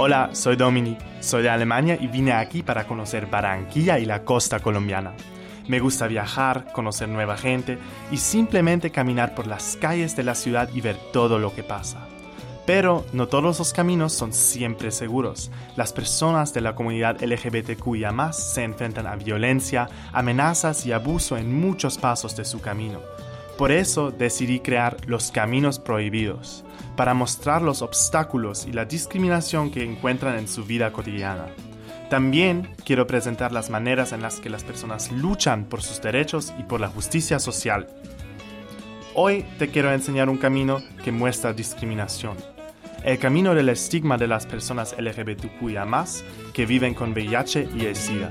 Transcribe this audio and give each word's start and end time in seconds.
Hola, 0.00 0.30
soy 0.32 0.54
Dominic, 0.54 0.96
soy 1.18 1.42
de 1.42 1.50
Alemania 1.50 1.98
y 2.00 2.06
vine 2.06 2.30
aquí 2.30 2.62
para 2.62 2.86
conocer 2.86 3.26
Barranquilla 3.26 3.98
y 3.98 4.04
la 4.04 4.22
costa 4.22 4.60
colombiana. 4.60 5.12
Me 5.66 5.80
gusta 5.80 6.06
viajar, 6.06 6.70
conocer 6.72 7.08
nueva 7.08 7.36
gente 7.36 7.78
y 8.12 8.18
simplemente 8.18 8.92
caminar 8.92 9.34
por 9.34 9.48
las 9.48 9.76
calles 9.76 10.14
de 10.14 10.22
la 10.22 10.36
ciudad 10.36 10.68
y 10.72 10.82
ver 10.82 10.96
todo 11.12 11.40
lo 11.40 11.52
que 11.52 11.64
pasa. 11.64 12.06
Pero 12.64 13.06
no 13.12 13.26
todos 13.26 13.58
los 13.58 13.72
caminos 13.72 14.12
son 14.12 14.32
siempre 14.32 14.92
seguros. 14.92 15.50
Las 15.74 15.92
personas 15.92 16.54
de 16.54 16.60
la 16.60 16.76
comunidad 16.76 17.20
LGBTQIA 17.20 18.32
se 18.32 18.62
enfrentan 18.62 19.08
a 19.08 19.16
violencia, 19.16 19.88
amenazas 20.12 20.86
y 20.86 20.92
abuso 20.92 21.36
en 21.36 21.52
muchos 21.52 21.98
pasos 21.98 22.36
de 22.36 22.44
su 22.44 22.60
camino. 22.60 23.00
Por 23.58 23.72
eso 23.72 24.12
decidí 24.12 24.60
crear 24.60 24.96
Los 25.08 25.32
Caminos 25.32 25.80
Prohibidos, 25.80 26.64
para 26.98 27.14
mostrar 27.14 27.62
los 27.62 27.80
obstáculos 27.80 28.66
y 28.66 28.72
la 28.72 28.84
discriminación 28.84 29.70
que 29.70 29.84
encuentran 29.84 30.36
en 30.36 30.48
su 30.48 30.64
vida 30.64 30.92
cotidiana. 30.92 31.46
También 32.10 32.70
quiero 32.84 33.06
presentar 33.06 33.52
las 33.52 33.70
maneras 33.70 34.10
en 34.10 34.20
las 34.20 34.40
que 34.40 34.50
las 34.50 34.64
personas 34.64 35.12
luchan 35.12 35.66
por 35.66 35.80
sus 35.80 36.02
derechos 36.02 36.52
y 36.58 36.64
por 36.64 36.80
la 36.80 36.88
justicia 36.88 37.38
social. 37.38 37.86
Hoy 39.14 39.44
te 39.60 39.68
quiero 39.68 39.92
enseñar 39.92 40.28
un 40.28 40.38
camino 40.38 40.82
que 41.04 41.12
muestra 41.12 41.52
discriminación. 41.52 42.36
El 43.04 43.20
camino 43.20 43.54
del 43.54 43.68
estigma 43.68 44.18
de 44.18 44.26
las 44.26 44.46
personas 44.46 44.96
LGBTQIA 44.98 45.86
que 46.52 46.66
viven 46.66 46.94
con 46.94 47.12
VIH 47.12 47.68
y 47.76 47.86
el 47.86 47.94
SIDA. 47.94 48.28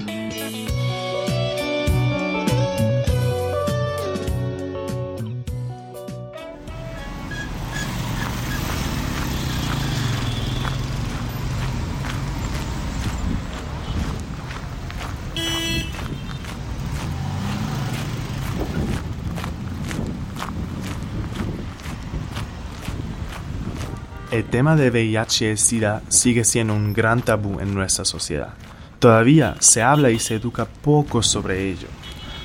El 24.37 24.45
tema 24.45 24.75
de 24.75 24.91
VIH 24.91 25.53
y 25.53 25.57
SIDA 25.57 26.03
sigue 26.09 26.43
siendo 26.43 26.75
un 26.75 26.93
gran 26.93 27.23
tabú 27.23 27.59
en 27.59 27.73
nuestra 27.73 28.05
sociedad. 28.05 28.53
Todavía 28.99 29.55
se 29.57 29.81
habla 29.81 30.11
y 30.11 30.19
se 30.19 30.35
educa 30.35 30.65
poco 30.65 31.23
sobre 31.23 31.71
ello. 31.71 31.87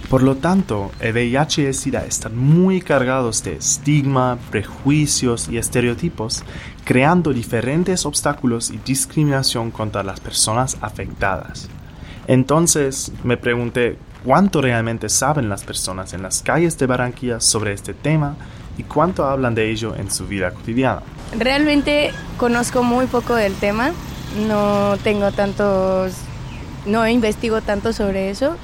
Por 0.09 0.23
lo 0.23 0.37
tanto, 0.37 0.91
el 1.01 1.13
VIH 1.13 1.69
y 1.69 1.73
SIDA 1.75 2.07
están 2.07 2.35
muy 2.35 2.81
cargados 2.81 3.45
de 3.45 3.57
estigma, 3.57 4.39
prejuicios 4.51 5.51
y 5.51 5.59
estereotipos, 5.59 6.45
creando 6.83 7.35
diferentes 7.35 8.07
obstáculos 8.07 8.70
y 8.70 8.79
discriminación 8.79 9.70
contra 9.70 10.03
las 10.03 10.19
personas 10.19 10.79
afectadas. 10.81 11.69
Entonces 12.27 13.13
me 13.23 13.37
pregunté 13.37 13.98
cuánto 14.25 14.63
realmente 14.63 15.11
saben 15.11 15.51
las 15.51 15.63
personas 15.63 16.15
en 16.15 16.23
las 16.23 16.41
calles 16.41 16.79
de 16.79 16.87
Barranquilla 16.87 17.39
sobre 17.39 17.75
este 17.75 17.93
tema 17.93 18.35
y 18.78 18.83
cuánto 18.84 19.25
hablan 19.27 19.55
de 19.55 19.70
ello 19.70 19.95
en 19.97 20.11
su 20.11 20.27
vida 20.27 20.51
cotidiana. 20.51 21.03
Realmente 21.39 22.12
conozco 22.37 22.83
muy 22.83 23.06
poco 23.06 23.34
del 23.34 23.55
tema, 23.55 23.92
no 24.47 24.97
tengo 25.03 25.33
tantos, 25.33 26.14
no 26.87 27.06
investigo 27.06 27.61
tanto 27.61 27.92
sobre 27.92 28.31
eso, 28.31 28.56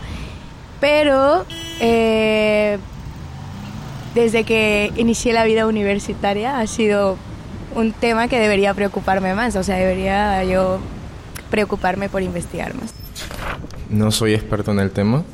pero 0.80 1.44
eh, 1.80 2.78
desde 4.14 4.44
que 4.44 4.92
inicié 4.96 5.32
la 5.32 5.44
vida 5.44 5.66
universitaria 5.66 6.58
ha 6.58 6.66
sido 6.66 7.16
un 7.74 7.92
tema 7.92 8.28
que 8.28 8.38
debería 8.38 8.74
preocuparme 8.74 9.34
más, 9.34 9.56
o 9.56 9.62
sea, 9.62 9.76
debería 9.76 10.42
yo 10.44 10.78
preocuparme 11.50 12.08
por 12.08 12.22
investigar 12.22 12.74
más. 12.74 12.92
No 13.88 14.10
soy 14.10 14.34
experto 14.34 14.72
en 14.72 14.80
el 14.80 14.90
tema, 14.90 15.24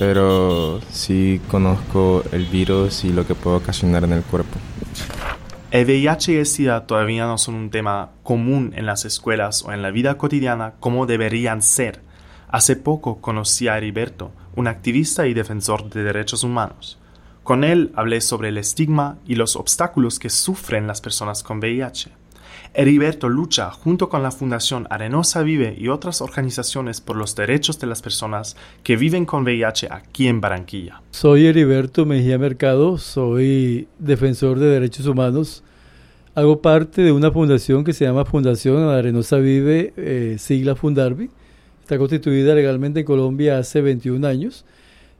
pero 0.00 0.80
sí 0.90 1.42
conozco 1.50 2.24
el 2.32 2.46
virus 2.46 3.04
y 3.04 3.12
lo 3.12 3.26
que 3.26 3.34
puede 3.34 3.58
ocasionar 3.58 4.02
en 4.04 4.14
el 4.14 4.22
cuerpo. 4.22 4.58
El 5.70 5.84
VIH 5.84 6.32
y 6.32 6.36
el 6.36 6.46
SIDA 6.46 6.86
todavía 6.86 7.26
no 7.26 7.36
son 7.36 7.54
un 7.54 7.68
tema 7.68 8.08
común 8.22 8.72
en 8.74 8.86
las 8.86 9.04
escuelas 9.04 9.62
o 9.62 9.74
en 9.74 9.82
la 9.82 9.90
vida 9.90 10.16
cotidiana 10.16 10.72
como 10.80 11.04
deberían 11.04 11.60
ser. 11.60 12.00
Hace 12.48 12.76
poco 12.76 13.20
conocí 13.20 13.68
a 13.68 13.76
Heriberto, 13.76 14.32
un 14.56 14.68
activista 14.68 15.26
y 15.26 15.34
defensor 15.34 15.90
de 15.90 16.02
derechos 16.02 16.44
humanos. 16.44 16.98
Con 17.42 17.62
él 17.62 17.92
hablé 17.94 18.22
sobre 18.22 18.48
el 18.48 18.56
estigma 18.56 19.18
y 19.26 19.34
los 19.34 19.54
obstáculos 19.54 20.18
que 20.18 20.30
sufren 20.30 20.86
las 20.86 21.02
personas 21.02 21.42
con 21.42 21.58
VIH. 21.58 22.19
Heriberto 22.72 23.28
lucha 23.28 23.70
junto 23.70 24.08
con 24.08 24.22
la 24.22 24.30
Fundación 24.30 24.86
Arenosa 24.90 25.42
Vive 25.42 25.74
y 25.76 25.88
otras 25.88 26.20
organizaciones 26.20 27.00
por 27.00 27.16
los 27.16 27.34
derechos 27.34 27.80
de 27.80 27.88
las 27.88 28.00
personas 28.00 28.56
que 28.84 28.96
viven 28.96 29.26
con 29.26 29.42
VIH 29.42 29.88
aquí 29.90 30.28
en 30.28 30.40
Barranquilla. 30.40 31.02
Soy 31.10 31.46
Heriberto 31.46 32.06
Mejía 32.06 32.38
Mercado, 32.38 32.96
soy 32.96 33.88
defensor 33.98 34.60
de 34.60 34.66
derechos 34.66 35.06
humanos. 35.06 35.64
Hago 36.36 36.62
parte 36.62 37.02
de 37.02 37.10
una 37.10 37.32
fundación 37.32 37.82
que 37.82 37.92
se 37.92 38.04
llama 38.04 38.24
Fundación 38.24 38.88
Arenosa 38.88 39.38
Vive, 39.38 39.92
eh, 39.96 40.36
sigla 40.38 40.76
Fundarvi. 40.76 41.28
Está 41.80 41.98
constituida 41.98 42.54
legalmente 42.54 43.00
en 43.00 43.06
Colombia 43.06 43.58
hace 43.58 43.80
21 43.80 44.24
años 44.26 44.64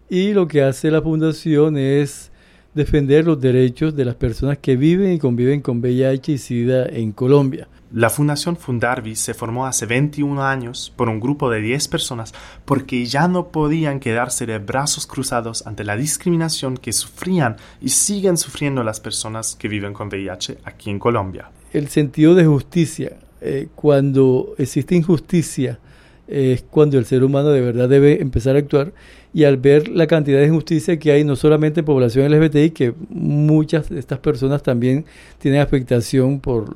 y 0.09 0.33
lo 0.35 0.47
que 0.47 0.63
hace 0.63 0.91
la 0.91 1.03
fundación 1.03 1.77
es 1.77 2.30
defender 2.75 3.27
los 3.27 3.41
derechos 3.41 3.97
de 3.97 4.05
las 4.05 4.15
personas 4.15 4.59
que 4.59 4.77
viven 4.77 5.13
y 5.13 5.19
conviven 5.19 5.61
con 5.61 5.79
VIH 5.81 6.33
y 6.33 6.39
SIDA 6.39 6.87
en 6.87 7.13
Colombia. 7.13 7.69
La 7.93 8.09
Fundación 8.09 8.57
Fundarvi 8.57 9.17
se 9.17 9.35
formó 9.35 9.67
hace 9.67 9.85
21 9.85 10.45
años 10.45 10.93
por 10.95 11.09
un 11.09 11.19
grupo 11.19 11.51
de 11.51 11.61
10 11.61 11.89
personas 11.89 12.33
porque 12.65 13.05
ya 13.05 13.27
no 13.27 13.49
podían 13.49 13.99
quedarse 13.99 14.47
de 14.47 14.59
brazos 14.59 15.09
cruzados 15.09 15.67
ante 15.67 15.83
la 15.83 15.97
discriminación 15.97 16.77
que 16.77 16.93
sufrían 16.93 17.57
y 17.81 17.89
siguen 17.89 18.37
sufriendo 18.37 18.85
las 18.85 19.01
personas 19.01 19.57
que 19.57 19.67
viven 19.67 19.93
con 19.93 20.07
VIH 20.07 20.59
aquí 20.63 20.91
en 20.91 21.01
Colombia. 21.01 21.51
El 21.73 21.89
sentido 21.89 22.37
de 22.37 22.47
justicia, 22.47 23.17
eh, 23.41 23.67
cuando 23.75 24.55
existe 24.57 24.95
injusticia, 24.95 25.81
es 26.29 26.63
cuando 26.63 26.97
el 26.97 27.07
ser 27.07 27.25
humano 27.25 27.49
de 27.49 27.61
verdad 27.61 27.89
debe 27.89 28.23
empezar 28.23 28.55
a 28.55 28.61
actuar 28.61 28.93
y 29.33 29.45
al 29.45 29.57
ver 29.57 29.89
la 29.89 30.07
cantidad 30.07 30.41
de 30.41 30.47
injusticia 30.47 30.99
que 30.99 31.13
hay 31.13 31.25
no 31.25 31.37
solamente 31.37 31.81
en 31.81 31.87
población 31.87 32.31
LGBTI, 32.31 32.71
que 32.71 32.95
muchas 33.11 33.89
de 33.89 33.99
estas 33.99 34.19
personas 34.19 34.63
también 34.63 35.05
tienen 35.39 35.61
afectación 35.61 36.41
por 36.41 36.75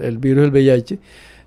el 0.00 0.18
virus 0.18 0.42
del 0.44 0.50
VIH, 0.52 0.98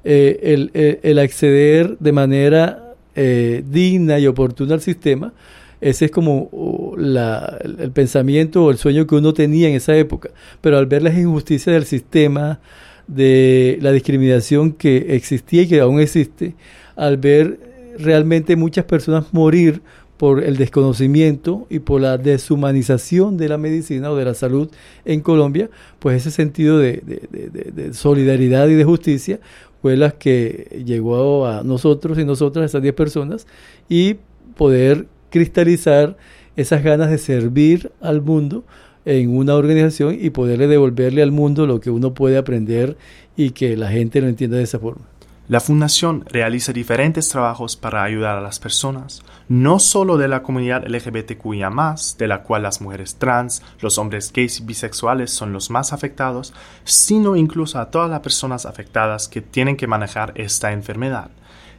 eh, 0.03 0.99
el, 1.03 1.19
acceder 1.19 1.97
de 1.99 2.11
manera 2.11 2.93
eh, 3.15 3.63
digna 3.69 4.19
y 4.19 4.27
oportuna 4.27 4.75
al 4.75 4.81
sistema, 4.81 5.33
ese 5.79 6.05
es 6.05 6.11
como 6.11 6.49
el 6.97 7.91
pensamiento 7.91 8.65
o 8.65 8.71
el 8.71 8.77
sueño 8.77 9.05
que 9.05 9.15
uno 9.15 9.33
tenía 9.33 9.69
en 9.69 9.75
esa 9.75 9.95
época. 9.95 10.29
Pero 10.59 10.77
al 10.79 10.87
ver 10.87 11.03
las 11.03 11.15
injusticias 11.15 11.73
del 11.73 11.85
sistema, 11.85 12.59
de 13.07 13.77
la 13.81 13.91
discriminación 13.91 14.71
que 14.71 15.15
existía 15.15 15.63
y 15.63 15.67
que 15.67 15.79
aún 15.79 15.99
existe, 15.99 16.55
al 16.95 17.17
ver 17.17 17.59
realmente 17.99 18.55
muchas 18.55 18.85
personas 18.85 19.33
morir 19.33 19.81
por 20.17 20.43
el 20.43 20.57
desconocimiento 20.57 21.67
y 21.69 21.79
por 21.79 22.01
la 22.01 22.17
deshumanización 22.17 23.37
de 23.37 23.49
la 23.49 23.57
medicina 23.57 24.11
o 24.11 24.15
de 24.15 24.25
la 24.25 24.33
salud 24.33 24.69
en 25.05 25.21
Colombia, 25.21 25.69
pues 25.99 26.17
ese 26.17 26.31
sentido 26.31 26.79
de, 26.79 27.91
solidaridad 27.93 28.67
y 28.67 28.73
de 28.73 28.83
justicia 28.83 29.39
fue 29.81 29.95
la 29.95 30.11
que 30.11 30.83
llegó 30.85 31.45
a 31.45 31.63
nosotros 31.63 32.17
y 32.17 32.25
nosotras, 32.25 32.65
esas 32.65 32.81
10 32.81 32.95
personas, 32.95 33.47
y 33.87 34.15
poder 34.55 35.07
cristalizar 35.29 36.17
esas 36.55 36.83
ganas 36.83 37.11
de 37.11 37.19
servir 37.19 37.91
al 38.01 38.21
mundo 38.21 38.63
en 39.05 39.37
una 39.37 39.55
organización 39.55 40.17
y 40.19 40.31
poderle 40.31 40.67
devolverle 40.67 41.21
al 41.21 41.31
mundo 41.31 41.67
lo 41.67 41.79
que 41.79 41.91
uno 41.91 42.13
puede 42.13 42.37
aprender 42.37 42.97
y 43.37 43.51
que 43.51 43.77
la 43.77 43.89
gente 43.89 44.19
lo 44.19 44.27
entienda 44.27 44.57
de 44.57 44.63
esa 44.63 44.79
forma. 44.79 45.05
La 45.47 45.61
Fundación 45.61 46.25
realiza 46.25 46.73
diferentes 46.73 47.29
trabajos 47.29 47.77
para 47.77 48.03
ayudar 48.03 48.37
a 48.37 48.41
las 48.41 48.59
personas, 48.59 49.23
no 49.49 49.79
solo 49.79 50.17
de 50.17 50.27
la 50.27 50.43
comunidad 50.43 50.85
LGBTQIA, 50.87 51.71
de 52.17 52.27
la 52.27 52.43
cual 52.43 52.63
las 52.63 52.81
mujeres 52.81 53.15
trans, 53.15 53.61
los 53.79 53.97
hombres 53.97 54.31
gays 54.33 54.59
y 54.59 54.63
bisexuales 54.63 55.31
son 55.31 55.53
los 55.53 55.69
más 55.69 55.93
afectados, 55.93 56.53
sino 56.83 57.35
incluso 57.35 57.79
a 57.79 57.89
todas 57.89 58.09
las 58.09 58.19
personas 58.19 58.65
afectadas 58.65 59.27
que 59.27 59.41
tienen 59.41 59.77
que 59.77 59.87
manejar 59.87 60.33
esta 60.35 60.73
enfermedad. 60.73 61.29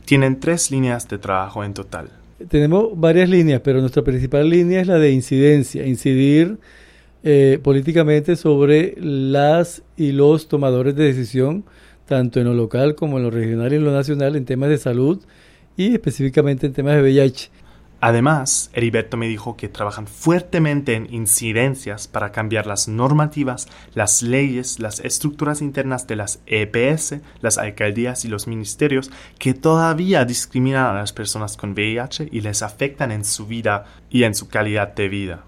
Tienen 0.04 0.40
tres 0.40 0.70
líneas 0.70 1.08
de 1.08 1.18
trabajo 1.18 1.64
en 1.64 1.74
total. 1.74 2.10
Tenemos 2.48 2.88
varias 2.94 3.28
líneas, 3.28 3.60
pero 3.62 3.80
nuestra 3.80 4.02
principal 4.02 4.48
línea 4.48 4.80
es 4.80 4.86
la 4.86 4.98
de 4.98 5.10
incidencia, 5.10 5.84
incidir 5.86 6.58
eh, 7.24 7.58
políticamente 7.62 8.36
sobre 8.36 8.94
las 8.98 9.82
y 9.96 10.12
los 10.12 10.48
tomadores 10.48 10.94
de 10.94 11.04
decisión 11.04 11.64
tanto 12.08 12.40
en 12.40 12.46
lo 12.46 12.54
local 12.54 12.94
como 12.94 13.18
en 13.18 13.24
lo 13.24 13.30
regional 13.30 13.72
y 13.72 13.76
en 13.76 13.84
lo 13.84 13.92
nacional, 13.92 14.34
en 14.34 14.46
temas 14.46 14.70
de 14.70 14.78
salud 14.78 15.20
y 15.78 15.94
específicamente 15.94 16.66
en 16.66 16.75
temas 16.75 16.96
de 16.96 17.02
VIH. 17.02 17.50
Además, 18.00 18.70
Heriberto 18.75 19.16
me 19.16 19.26
dijo 19.26 19.56
que 19.56 19.69
trabajan 19.69 20.06
fuertemente 20.06 20.94
en 20.94 21.12
incidencias 21.12 22.06
para 22.06 22.30
cambiar 22.30 22.66
las 22.66 22.86
normativas, 22.86 23.66
las 23.94 24.22
leyes, 24.22 24.78
las 24.78 25.00
estructuras 25.00 25.62
internas 25.62 26.06
de 26.06 26.16
las 26.16 26.40
EPS, 26.46 27.16
las 27.40 27.58
alcaldías 27.58 28.25
y 28.25 28.28
los 28.28 28.46
ministerios 28.46 29.10
que 29.38 29.54
todavía 29.54 30.25
discriminan 30.25 30.86
a 30.86 30.94
las 30.94 31.12
personas 31.12 31.56
con 31.56 31.72
VIH 31.72 32.28
y 32.30 32.40
les 32.40 32.62
afectan 32.62 33.10
en 33.10 33.25
su 33.25 33.46
vida 33.46 33.84
y 34.10 34.25
en 34.25 34.34
su 34.34 34.48
calidad 34.48 34.94
de 34.94 35.08
vida. 35.08 35.44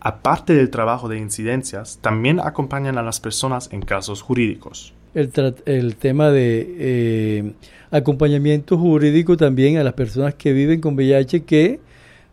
Aparte 0.00 0.54
del 0.54 0.70
trabajo 0.70 1.08
de 1.08 1.18
incidencias, 1.18 1.98
también 2.00 2.40
acompañan 2.40 2.98
a 2.98 3.02
las 3.02 3.20
personas 3.20 3.68
en 3.72 3.82
casos 3.82 4.22
jurídicos. 4.22 4.94
El, 5.14 5.96
tema 5.96 6.30
de 6.30 6.74
eh, 6.78 7.52
acompañamiento 7.90 8.78
jurídico 8.78 9.36
también 9.36 9.76
a 9.76 9.84
las 9.84 9.92
personas 9.92 10.34
que 10.34 10.54
viven 10.54 10.80
con 10.80 10.94
VIH 10.94 11.44
que 11.44 11.80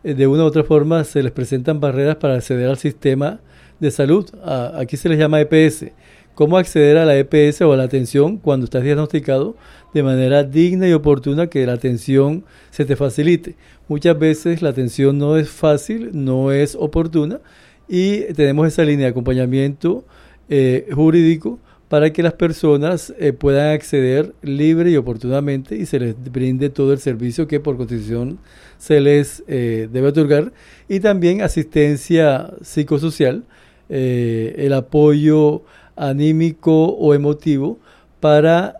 eh, 0.02 0.14
de 0.14 0.26
una 0.26 0.44
u 0.44 0.46
otra 0.46 0.64
forma 0.64 1.04
se 1.04 1.22
les 1.22 1.30
presentan 1.30 1.78
barreras 1.78 2.16
para 2.16 2.36
acceder 2.36 2.70
al 2.70 2.78
sistema 2.78 3.40
de 3.80 3.90
salud. 3.90 4.30
aquí 4.42 4.96
se 4.96 5.10
les 5.10 5.18
llama 5.18 5.40
EPS. 5.40 5.86
¿Cómo 6.34 6.56
acceder 6.56 6.96
a 6.96 7.04
la 7.04 7.18
EPS 7.18 7.60
o 7.62 7.72
a 7.74 7.76
la 7.76 7.82
atención 7.82 8.38
cuando 8.38 8.64
estás 8.64 8.82
diagnosticado 8.82 9.56
de 9.92 10.02
manera 10.02 10.42
digna 10.42 10.88
y 10.88 10.94
oportuna 10.94 11.48
que 11.48 11.66
la 11.66 11.74
atención 11.74 12.44
se 12.70 12.86
te 12.86 12.96
facilite? 12.96 13.56
Muchas 13.88 14.18
veces 14.18 14.62
la 14.62 14.70
atención 14.70 15.18
no 15.18 15.36
es 15.36 15.50
fácil, 15.50 16.10
no 16.14 16.50
es 16.50 16.76
oportuna 16.80 17.40
y 17.88 18.20
tenemos 18.32 18.68
esa 18.68 18.84
línea 18.84 19.04
de 19.04 19.10
acompañamiento 19.10 20.06
eh, 20.48 20.88
jurídico 20.92 21.58
para 21.90 22.12
que 22.12 22.22
las 22.22 22.34
personas 22.34 23.12
eh, 23.18 23.32
puedan 23.32 23.72
acceder 23.72 24.32
libre 24.42 24.92
y 24.92 24.96
oportunamente 24.96 25.74
y 25.74 25.86
se 25.86 25.98
les 25.98 26.14
brinde 26.32 26.70
todo 26.70 26.92
el 26.92 27.00
servicio 27.00 27.48
que 27.48 27.58
por 27.58 27.76
constitución 27.76 28.38
se 28.78 29.00
les 29.00 29.42
eh, 29.48 29.88
debe 29.92 30.06
otorgar 30.06 30.52
y 30.88 31.00
también 31.00 31.42
asistencia 31.42 32.52
psicosocial, 32.62 33.42
eh, 33.88 34.54
el 34.58 34.72
apoyo 34.72 35.64
anímico 35.96 36.90
o 36.90 37.12
emotivo 37.12 37.80
para 38.20 38.76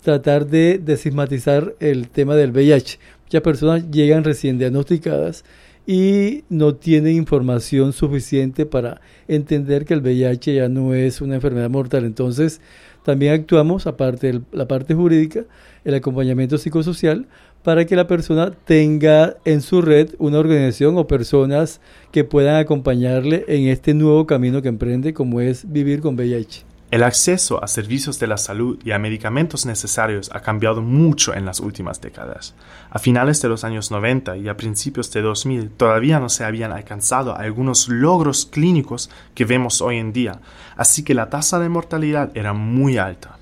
tratar 0.00 0.46
de 0.46 0.78
desismatizar 0.78 1.74
el 1.80 2.10
tema 2.10 2.36
del 2.36 2.52
VIH. 2.52 3.00
Muchas 3.24 3.42
personas 3.42 3.90
llegan 3.90 4.22
recién 4.22 4.56
diagnosticadas 4.56 5.44
y 5.90 6.44
no 6.48 6.76
tienen 6.76 7.16
información 7.16 7.92
suficiente 7.92 8.64
para 8.64 9.00
entender 9.26 9.84
que 9.84 9.94
el 9.94 10.02
VIH 10.02 10.54
ya 10.54 10.68
no 10.68 10.94
es 10.94 11.20
una 11.20 11.34
enfermedad 11.34 11.68
mortal. 11.68 12.04
Entonces, 12.04 12.60
también 13.02 13.32
actuamos, 13.32 13.88
aparte 13.88 14.34
de 14.34 14.40
la 14.52 14.68
parte 14.68 14.94
jurídica, 14.94 15.46
el 15.84 15.94
acompañamiento 15.96 16.58
psicosocial, 16.58 17.26
para 17.64 17.86
que 17.86 17.96
la 17.96 18.06
persona 18.06 18.52
tenga 18.52 19.36
en 19.44 19.62
su 19.62 19.82
red 19.82 20.10
una 20.20 20.38
organización 20.38 20.96
o 20.96 21.08
personas 21.08 21.80
que 22.12 22.22
puedan 22.22 22.54
acompañarle 22.54 23.44
en 23.48 23.66
este 23.66 23.92
nuevo 23.92 24.28
camino 24.28 24.62
que 24.62 24.68
emprende, 24.68 25.12
como 25.12 25.40
es 25.40 25.72
vivir 25.72 26.02
con 26.02 26.14
VIH. 26.14 26.69
El 26.90 27.04
acceso 27.04 27.62
a 27.62 27.68
servicios 27.68 28.18
de 28.18 28.26
la 28.26 28.36
salud 28.36 28.80
y 28.84 28.90
a 28.90 28.98
medicamentos 28.98 29.64
necesarios 29.64 30.28
ha 30.32 30.40
cambiado 30.40 30.82
mucho 30.82 31.32
en 31.32 31.44
las 31.44 31.60
últimas 31.60 32.00
décadas. 32.00 32.56
A 32.90 32.98
finales 32.98 33.40
de 33.40 33.48
los 33.48 33.62
años 33.62 33.92
90 33.92 34.36
y 34.38 34.48
a 34.48 34.56
principios 34.56 35.12
de 35.12 35.22
2000 35.22 35.70
todavía 35.70 36.18
no 36.18 36.28
se 36.28 36.42
habían 36.42 36.72
alcanzado 36.72 37.36
algunos 37.36 37.88
logros 37.88 38.44
clínicos 38.44 39.08
que 39.36 39.44
vemos 39.44 39.80
hoy 39.80 39.98
en 39.98 40.12
día, 40.12 40.40
así 40.76 41.04
que 41.04 41.14
la 41.14 41.30
tasa 41.30 41.60
de 41.60 41.68
mortalidad 41.68 42.36
era 42.36 42.54
muy 42.54 42.98
alta. 42.98 43.38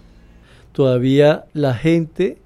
Todavía 0.72 1.46
la 1.54 1.72
gente 1.72 2.36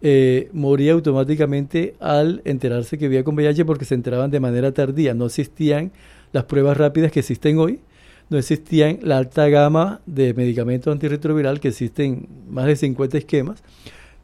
eh, 0.00 0.48
moría 0.54 0.94
automáticamente 0.94 1.96
al 2.00 2.40
enterarse 2.46 2.96
que 2.96 3.08
vivía 3.08 3.24
con 3.24 3.34
VIH 3.34 3.66
porque 3.66 3.84
se 3.84 3.94
enteraban 3.94 4.30
de 4.30 4.40
manera 4.40 4.72
tardía, 4.72 5.12
no 5.12 5.26
existían 5.26 5.92
las 6.32 6.44
pruebas 6.44 6.78
rápidas 6.78 7.12
que 7.12 7.20
existen 7.20 7.58
hoy 7.58 7.80
no 8.28 8.38
existían 8.38 8.98
la 9.02 9.18
alta 9.18 9.48
gama 9.48 10.00
de 10.06 10.34
medicamentos 10.34 10.92
antirretroviral, 10.92 11.60
que 11.60 11.68
existen 11.68 12.28
más 12.48 12.66
de 12.66 12.76
50 12.76 13.18
esquemas. 13.18 13.62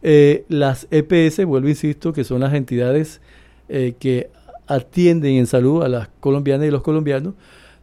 Eh, 0.02 0.44
las 0.49 0.88
EPS, 0.90 1.44
vuelvo 1.44 1.69
insisto, 1.69 2.12
que 2.12 2.25
son 2.25 2.40
las 2.40 2.52
entidades 2.54 3.20
eh, 3.69 3.94
que 3.99 4.31
atienden 4.66 5.34
en 5.34 5.46
salud 5.46 5.82
a 5.82 5.88
las 5.88 6.08
colombianas 6.20 6.66
y 6.66 6.70
los 6.70 6.82
colombianos, 6.82 7.34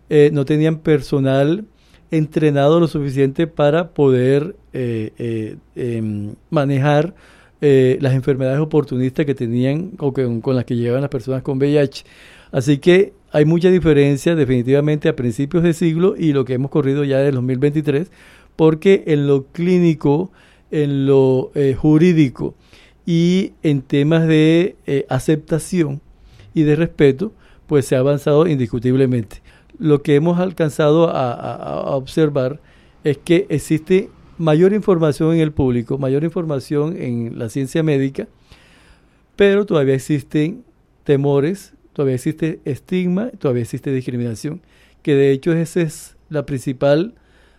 eh, 0.10 0.30
no 0.34 0.44
tenían 0.44 0.80
personal 0.80 1.66
entrenado 2.12 2.80
lo 2.80 2.88
suficiente 2.88 3.48
para 3.48 3.92
poder 3.92 4.56
em, 4.74 6.36
manejar 6.50 7.14
las 7.62 8.14
enfermedades 8.14 8.60
oportunistas 8.60 9.26
que 9.26 9.36
tenían 9.36 9.92
o 10.00 10.12
con 10.14 10.56
las 10.56 10.66
que 10.66 10.76
llegaban 10.76 11.02
las 11.02 11.12
personas 11.12 11.44
con 11.44 11.60
VIH. 11.60 12.04
Así 12.52 12.80
que 12.80 13.14
hay 13.32 13.46
mucha 13.46 13.70
diferencia 13.70 14.36
definitivamente 14.36 15.10
a 15.10 15.16
principios 15.16 15.64
de 15.64 15.74
siglo 15.74 16.16
y 16.18 16.34
lo 16.34 16.46
que 16.46 16.54
hemos 16.54 16.72
corrido 16.72 17.04
ya 17.04 17.20
del 17.20 17.36
2023, 17.36 18.12
porque 18.56 19.04
en 19.08 19.28
lo 19.28 19.46
clínico, 19.46 20.32
en 20.72 21.06
lo 21.06 21.52
eh, 21.56 21.76
jurídico 21.78 22.56
y 23.06 23.54
en 23.64 23.82
temas 23.82 24.28
de 24.28 24.76
eh, 24.88 25.06
aceptación 25.10 26.02
y 26.54 26.64
de 26.64 26.76
respeto, 26.76 27.32
pues 27.68 27.86
se 27.86 27.96
ha 27.96 28.00
avanzado 28.00 28.48
indiscutiblemente. 28.48 29.42
Lo 29.78 30.02
que 30.02 30.16
hemos 30.16 30.40
alcanzado 30.40 31.10
a 31.10 31.96
observar 31.96 32.60
es 33.04 33.18
que 33.18 33.46
existe 33.50 34.10
mayor 34.38 34.74
información 34.74 35.36
en 35.36 35.42
el 35.42 35.52
público, 35.52 35.98
mayor 35.98 36.24
información 36.24 36.98
en 36.98 37.38
la 37.38 37.50
ciencia 37.50 37.84
médica, 37.84 38.28
pero 39.36 39.66
todavía 39.66 39.96
existen 39.96 40.64
temores 41.04 41.74
todavía 42.00 42.16
existe 42.16 42.62
estigma, 42.64 43.30
todavía 43.40 43.64
existe 43.64 43.92
discriminación, 43.92 44.62
que 45.02 45.16
de 45.16 45.32
hecho 45.32 45.52
esa 45.52 45.82
es 45.82 46.16
la 46.30 46.46
principal 46.46 47.14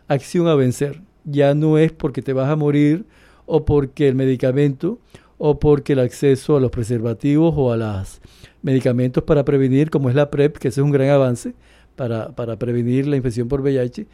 acción 0.08 0.48
a 0.48 0.54
vencer. 0.54 1.02
Ya 1.26 1.52
no 1.52 1.76
es 1.76 1.92
porque 1.92 2.22
te 2.22 2.32
vas 2.32 2.48
a 2.48 2.56
morir 2.56 3.04
o 3.44 3.66
porque 3.66 4.08
el 4.08 4.14
medicamento 4.14 4.98
o 5.36 5.58
porque 5.58 5.92
el 5.92 5.98
acceso 5.98 6.56
a 6.56 6.60
los 6.60 6.70
preservativos 6.70 7.52
o 7.54 7.70
a 7.70 7.76
los 7.76 8.22
medicamentos 8.62 9.24
para 9.24 9.44
prevenir, 9.44 9.90
como 9.90 10.08
es 10.08 10.14
la 10.14 10.30
PrEP, 10.30 10.56
que 10.56 10.68
ese 10.68 10.80
es 10.80 10.84
un 10.86 10.90
gran 10.90 11.10
avance 11.10 11.52
para, 11.94 12.30
para 12.30 12.56
prevenir 12.56 13.06
la 13.08 13.16
infección 13.16 13.46
por 13.46 13.60
VIH. 13.60 14.06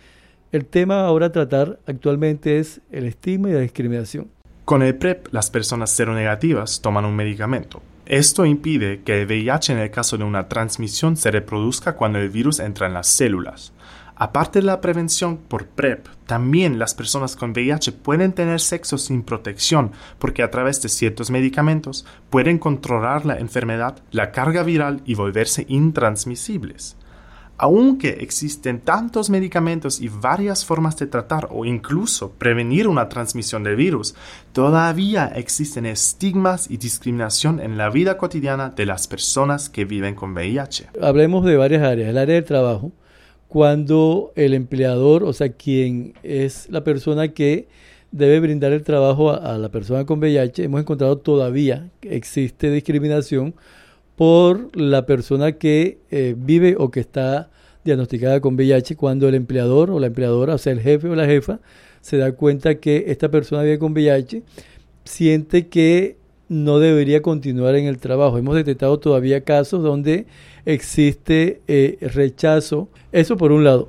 El 0.51 0.65
tema 0.65 1.07
ahora 1.07 1.27
a 1.27 1.31
tratar 1.31 1.79
actualmente 1.87 2.59
es 2.59 2.81
el 2.91 3.05
estigma 3.05 3.51
y 3.51 3.53
la 3.53 3.61
discriminación. 3.61 4.27
Con 4.65 4.83
el 4.83 4.97
PrEP, 4.97 5.29
las 5.31 5.53
personas 5.53 5.91
seronegativas 5.91 6.81
toman 6.81 7.05
un 7.05 7.15
medicamento, 7.15 7.81
esto 8.07 8.47
impide 8.47 9.03
que 9.03 9.21
el 9.21 9.27
VIH 9.27 9.73
en 9.73 9.79
el 9.79 9.91
caso 9.91 10.17
de 10.17 10.25
una 10.25 10.49
transmisión 10.49 11.17
se 11.17 11.33
reproduzca 11.33 11.97
cuando 11.97 12.19
el 12.19 12.31
virus 12.31 12.61
entra 12.61 12.87
en 12.87 12.95
las 12.95 13.09
células. 13.09 13.73
Aparte 14.15 14.61
de 14.61 14.67
la 14.67 14.81
prevención 14.81 15.37
por 15.37 15.67
PrEP, 15.67 16.07
también 16.25 16.79
las 16.79 16.95
personas 16.95 17.37
con 17.37 17.51
VIH 17.51 17.93
pueden 17.93 18.33
tener 18.33 18.61
sexo 18.61 18.97
sin 18.97 19.23
protección 19.23 19.91
porque 20.19 20.43
a 20.43 20.51
través 20.51 20.81
de 20.81 20.89
ciertos 20.89 21.31
medicamentos 21.31 22.07
pueden 22.31 22.59
controlar 22.59 23.27
la 23.27 23.39
enfermedad, 23.39 24.03
la 24.13 24.31
carga 24.31 24.63
viral 24.63 25.03
y 25.05 25.15
volverse 25.15 25.67
intransmisibles 25.69 26.97
aunque 27.59 28.19
existen 28.21 28.81
tantos 28.81 29.31
medicamentos 29.31 30.01
y 30.01 30.09
varias 30.09 30.65
formas 30.65 30.97
de 30.99 31.07
tratar 31.07 31.49
o 31.51 31.65
incluso 31.65 32.33
prevenir 32.33 32.89
una 32.89 33.09
transmisión 33.09 33.65
del 33.65 33.77
virus, 33.77 34.15
todavía 34.53 35.27
existen 35.35 35.87
estigmas 35.87 36.71
y 36.71 36.77
discriminación 36.77 37.61
en 37.61 37.79
la 37.79 37.89
vida 37.91 38.19
cotidiana 38.19 38.71
de 38.71 38.87
las 38.87 39.09
personas 39.09 39.69
que 39.69 39.85
viven 39.85 40.15
con 40.15 40.33
VIH. 40.33 40.91
Hablemos 41.01 41.45
de 41.45 41.57
varias 41.57 41.83
áreas. 41.83 42.11
El 42.11 42.19
área 42.19 42.35
del 42.35 42.45
trabajo, 42.45 42.93
cuando 43.49 44.33
el 44.37 44.55
empleador, 44.55 45.25
o 45.25 45.33
sea, 45.33 45.53
quien 45.53 46.15
es 46.23 46.69
la 46.71 46.85
persona 46.85 47.29
que 47.29 47.69
debe 48.11 48.41
brindar 48.41 48.73
el 48.73 48.83
trabajo 48.83 49.33
a, 49.33 49.59
la 49.59 49.71
persona 49.71 50.05
con 50.05 50.19
VIH, 50.19 50.65
hemos 50.65 50.81
encontrado 50.81 51.19
todavía 51.19 51.91
que 52.01 52.17
existe 52.17 52.71
discriminación 52.71 53.55
por 54.17 54.75
la 54.77 55.07
persona 55.07 55.53
que 55.53 55.99
eh, 56.11 56.35
vive 56.37 56.75
o 56.79 56.91
que 56.91 57.01
está 57.01 57.51
diagnosticada 57.85 58.41
con 58.41 58.55
VIH 58.57 58.97
cuando 58.97 59.29
el 59.29 59.35
empleador 59.35 59.91
o 59.91 60.01
la 60.01 60.09
empleadora, 60.09 60.55
o 60.55 60.59
sea, 60.59 60.73
el 60.73 60.81
jefe 60.81 61.09
o 61.09 61.15
la 61.15 61.27
jefa, 61.27 61.61
se 62.01 62.17
da 62.17 62.33
cuenta 62.33 62.77
que 62.77 63.05
esta 63.09 63.31
persona 63.31 63.63
vive 63.63 63.79
con 63.79 63.93
VIH, 63.93 64.43
siente 65.05 65.69
que 65.69 66.17
no 66.49 66.79
debería 66.79 67.23
continuar 67.23 67.75
en 67.75 67.87
el 67.87 67.99
trabajo. 67.99 68.39
Hemos 68.39 68.55
detectado 68.55 68.99
todavía 68.99 69.43
casos 69.43 69.83
donde 69.83 70.27
existe 70.65 71.61
eh, 71.67 71.99
rechazo. 72.01 72.89
Eso 73.13 73.37
por 73.37 73.53
un 73.53 73.65
lado. 73.65 73.89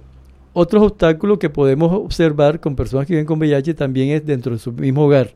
Otros 0.53 0.83
obstáculos 0.83 1.37
que 1.37 1.49
podemos 1.49 1.91
observar 1.93 2.59
con 2.59 2.75
personas 2.75 3.05
que 3.05 3.13
viven 3.13 3.27
con 3.27 3.39
VIH 3.39 3.75
también 3.75 4.09
es 4.09 4.25
dentro 4.25 4.53
de 4.53 4.59
su 4.59 4.71
mismo 4.71 5.05
hogar. 5.05 5.35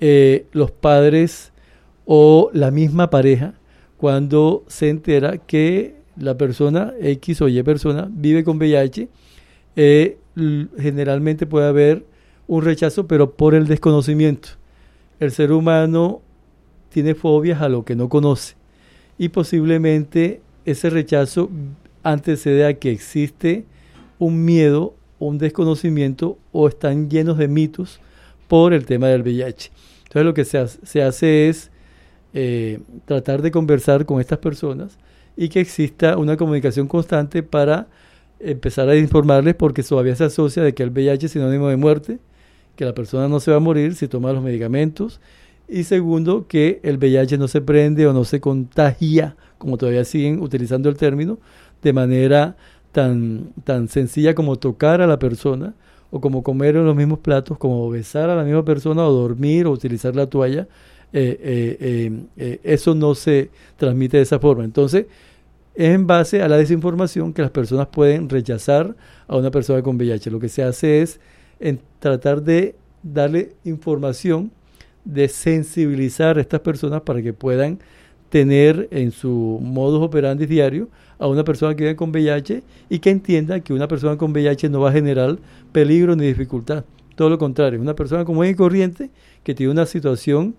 Eh, 0.00 0.46
los 0.52 0.70
padres 0.70 1.52
o 2.06 2.50
la 2.52 2.70
misma 2.70 3.10
pareja 3.10 3.54
cuando 3.96 4.64
se 4.68 4.88
entera 4.88 5.38
que 5.38 5.96
la 6.16 6.36
persona 6.36 6.94
X 7.00 7.42
o 7.42 7.48
Y 7.48 7.62
persona 7.62 8.08
vive 8.10 8.44
con 8.44 8.58
VIH, 8.58 9.08
eh, 9.76 10.18
generalmente 10.78 11.46
puede 11.46 11.68
haber 11.68 12.04
un 12.46 12.62
rechazo, 12.62 13.06
pero 13.06 13.32
por 13.32 13.54
el 13.54 13.66
desconocimiento. 13.66 14.50
El 15.18 15.32
ser 15.32 15.52
humano 15.52 16.20
tiene 16.90 17.14
fobias 17.14 17.60
a 17.62 17.68
lo 17.68 17.84
que 17.84 17.96
no 17.96 18.08
conoce 18.08 18.54
y 19.18 19.30
posiblemente 19.30 20.40
ese 20.64 20.90
rechazo 20.90 21.50
antecede 22.02 22.66
a 22.66 22.74
que 22.74 22.90
existe 22.90 23.64
un 24.18 24.44
miedo, 24.44 24.94
un 25.18 25.38
desconocimiento 25.38 26.38
o 26.52 26.68
están 26.68 27.08
llenos 27.08 27.38
de 27.38 27.48
mitos 27.48 28.00
por 28.48 28.72
el 28.72 28.86
tema 28.86 29.08
del 29.08 29.22
VIH. 29.22 29.70
Entonces 30.04 30.24
lo 30.24 30.34
que 30.34 30.44
se 30.44 31.02
hace, 31.02 31.48
es 31.48 31.70
eh, 32.38 32.80
tratar 33.06 33.40
de 33.40 33.50
conversar 33.50 34.04
con 34.04 34.20
estas 34.20 34.40
personas 34.40 34.98
y 35.38 35.48
que 35.48 35.58
exista 35.58 36.18
una 36.18 36.36
comunicación 36.36 36.86
constante 36.86 37.42
para 37.42 37.86
empezar 38.40 38.90
a 38.90 38.96
informarles 38.96 39.54
porque 39.54 39.82
todavía 39.82 40.14
se 40.16 40.24
asocia 40.24 40.62
de 40.62 40.74
que 40.74 40.82
el 40.82 40.90
VIH 40.90 41.24
es 41.24 41.32
sinónimo 41.32 41.68
de 41.68 41.76
muerte, 41.76 42.18
que 42.76 42.84
la 42.84 42.92
persona 42.92 43.26
no 43.26 43.40
se 43.40 43.52
va 43.52 43.56
a 43.56 43.60
morir 43.60 43.94
si 43.94 44.06
toma 44.06 44.34
los 44.34 44.42
medicamentos 44.42 45.18
y 45.66 45.84
segundo 45.84 46.46
que 46.46 46.78
el 46.82 46.98
VIH 46.98 47.38
no 47.38 47.48
se 47.48 47.62
prende 47.62 48.06
o 48.06 48.12
no 48.12 48.24
se 48.24 48.38
contagia, 48.38 49.34
como 49.56 49.78
todavía 49.78 50.04
siguen 50.04 50.42
utilizando 50.42 50.90
el 50.90 50.98
término, 50.98 51.38
de 51.80 51.94
manera 51.94 52.54
tan, 52.92 53.54
tan 53.64 53.88
sencilla 53.88 54.34
como 54.34 54.56
tocar 54.56 55.00
a 55.00 55.06
la 55.06 55.18
persona 55.18 55.72
o 56.10 56.20
como 56.20 56.42
comer 56.42 56.76
en 56.76 56.84
los 56.84 56.94
mismos 56.94 57.20
platos, 57.20 57.56
como 57.56 57.88
besar 57.88 58.28
a 58.28 58.36
la 58.36 58.44
misma 58.44 58.62
persona 58.62 59.06
o 59.06 59.10
dormir 59.10 59.64
o 59.66 59.70
utilizar 59.70 60.14
la 60.14 60.26
toalla, 60.26 60.68
eh, 61.12 61.76
eh, 61.80 62.12
eh, 62.36 62.60
eso 62.62 62.94
no 62.94 63.14
se 63.14 63.50
transmite 63.76 64.16
de 64.18 64.22
esa 64.24 64.38
forma. 64.38 64.64
Entonces, 64.64 65.06
es 65.74 65.94
en 65.94 66.06
base 66.06 66.42
a 66.42 66.48
la 66.48 66.56
desinformación 66.56 67.32
que 67.32 67.42
las 67.42 67.50
personas 67.50 67.88
pueden 67.88 68.28
rechazar 68.28 68.96
a 69.28 69.36
una 69.36 69.50
persona 69.50 69.82
con 69.82 69.96
VIH. 69.96 70.30
Lo 70.30 70.40
que 70.40 70.48
se 70.48 70.62
hace 70.62 71.02
es 71.02 71.20
en 71.60 71.80
tratar 71.98 72.42
de 72.42 72.74
darle 73.02 73.54
información, 73.64 74.50
de 75.04 75.28
sensibilizar 75.28 76.38
a 76.38 76.40
estas 76.40 76.60
personas 76.60 77.02
para 77.02 77.22
que 77.22 77.32
puedan 77.32 77.78
tener 78.30 78.88
en 78.90 79.12
su 79.12 79.60
modus 79.62 80.02
operandi 80.02 80.46
diario 80.46 80.88
a 81.18 81.28
una 81.28 81.44
persona 81.44 81.74
que 81.74 81.84
vive 81.84 81.96
con 81.96 82.10
VIH 82.10 82.62
y 82.88 82.98
que 82.98 83.10
entienda 83.10 83.60
que 83.60 83.72
una 83.72 83.88
persona 83.88 84.16
con 84.16 84.32
VIH 84.32 84.68
no 84.68 84.80
va 84.80 84.90
a 84.90 84.92
generar 84.92 85.38
peligro 85.72 86.16
ni 86.16 86.26
dificultad. 86.26 86.84
Todo 87.14 87.30
lo 87.30 87.38
contrario, 87.38 87.80
una 87.80 87.94
persona 87.94 88.24
común 88.24 88.46
y 88.46 88.54
corriente 88.54 89.10
que 89.42 89.54
tiene 89.54 89.72
una 89.72 89.86
situación 89.86 90.54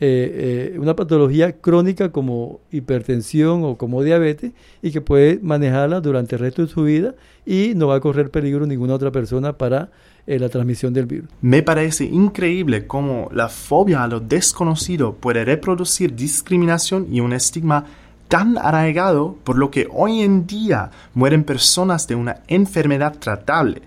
eh, 0.00 0.72
eh, 0.74 0.78
una 0.80 0.96
patología 0.96 1.52
crónica 1.52 2.10
como 2.10 2.60
hipertensión 2.72 3.62
o 3.62 3.76
como 3.76 4.02
diabetes 4.02 4.50
y 4.82 4.90
que 4.90 5.00
puede 5.00 5.38
manejarla 5.40 6.00
durante 6.00 6.34
el 6.34 6.40
resto 6.40 6.62
de 6.62 6.68
su 6.68 6.82
vida 6.82 7.14
y 7.46 7.74
no 7.76 7.86
va 7.86 7.96
a 7.96 8.00
correr 8.00 8.30
peligro 8.30 8.66
ninguna 8.66 8.94
otra 8.94 9.12
persona 9.12 9.56
para 9.56 9.90
eh, 10.26 10.40
la 10.40 10.48
transmisión 10.48 10.92
del 10.92 11.06
virus. 11.06 11.28
Me 11.42 11.62
parece 11.62 12.06
increíble 12.06 12.88
cómo 12.88 13.28
la 13.32 13.48
fobia 13.48 14.02
a 14.02 14.08
lo 14.08 14.18
desconocido 14.18 15.14
puede 15.14 15.44
reproducir 15.44 16.16
discriminación 16.16 17.06
y 17.12 17.20
un 17.20 17.32
estigma 17.32 17.84
tan 18.26 18.58
arraigado 18.58 19.36
por 19.44 19.56
lo 19.56 19.70
que 19.70 19.86
hoy 19.92 20.22
en 20.22 20.44
día 20.44 20.90
mueren 21.14 21.44
personas 21.44 22.08
de 22.08 22.16
una 22.16 22.40
enfermedad 22.48 23.16
tratable. 23.18 23.82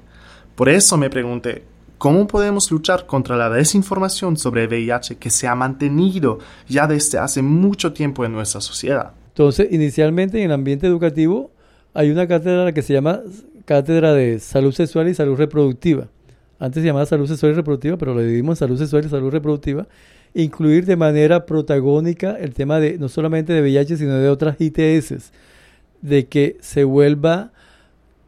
Por 0.55 0.69
eso 0.69 0.95
me 0.95 1.09
pregunté, 1.09 1.63
¿Cómo 1.97 2.27
podemos 2.27 2.69
luchar 2.69 3.07
contra 3.07 3.37
la 3.37 3.49
desinformación 3.49 4.37
sobre 4.37 4.67
VIH 4.67 5.15
que 5.15 5.31
se 5.31 5.47
ha 5.47 5.55
mantenido 5.55 6.37
ya 6.69 6.85
desde 6.85 7.17
hace 7.17 7.41
mucho 7.41 7.91
tiempo 7.91 8.23
en 8.23 8.33
nuestra 8.33 8.61
sociedad? 8.61 9.13
Entonces, 9.29 9.69
inicialmente 9.71 10.37
en 10.37 10.45
el 10.45 10.51
ambiente 10.51 10.85
educativo 10.85 11.49
hay 11.95 12.11
una 12.11 12.27
cátedra 12.27 12.71
que 12.71 12.83
se 12.83 12.93
llama 12.93 13.21
Cátedra 13.65 14.13
de 14.13 14.37
Salud 14.37 14.73
Sexual 14.73 15.07
y 15.07 15.15
Salud 15.15 15.37
Reproductiva. 15.37 16.07
Antes 16.59 16.83
se 16.83 16.87
llamaba 16.87 17.07
Salud 17.07 17.27
Sexual 17.27 17.53
y 17.53 17.55
Reproductiva, 17.55 17.97
pero 17.97 18.13
lo 18.13 18.21
dividimos 18.21 18.59
Salud 18.59 18.77
Sexual 18.77 19.05
y 19.05 19.09
Salud 19.09 19.31
Reproductiva. 19.31 19.87
Incluir 20.35 20.85
de 20.85 20.97
manera 20.97 21.47
protagónica 21.47 22.37
el 22.39 22.53
tema 22.53 22.79
de 22.79 22.99
no 22.99 23.09
solamente 23.09 23.53
de 23.53 23.61
VIH, 23.61 23.97
sino 23.97 24.13
de 24.13 24.29
otras 24.29 24.57
ITS, 24.61 25.31
de 26.03 26.27
que 26.27 26.57
se 26.61 26.83
vuelva 26.83 27.51